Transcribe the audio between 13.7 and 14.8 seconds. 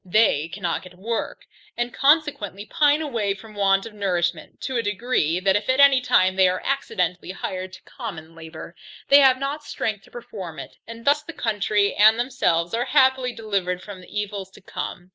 from the evils to